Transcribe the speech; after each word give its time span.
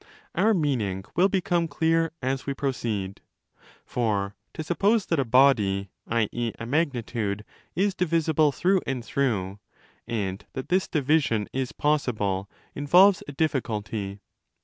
Our 0.33 0.55
meaning 0.55 1.03
will 1.15 1.29
become 1.29 1.67
clear 1.67 2.11
as 2.23 2.47
we 2.47 2.55
proceed. 2.55 3.21
For 3.85 4.35
to 4.55 4.63
suppose 4.63 5.05
that 5.05 5.19
a 5.19 5.23
body 5.23 5.91
(i.e. 6.07 6.51
a 6.57 6.65
magnitude) 6.65 7.45
is 7.75 7.93
divisible 7.93 8.51
15 8.51 8.59
through 8.63 8.81
and 8.87 9.05
through, 9.05 9.59
and 10.07 10.43
that 10.53 10.69
this 10.69 10.87
division 10.87 11.47
is 11.53 11.71
possible, 11.71 12.49
involves 12.73 13.21
a 13.27 13.31
difficulty. 13.31 14.21